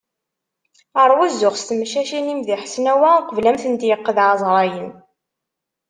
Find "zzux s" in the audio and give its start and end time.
1.33-1.63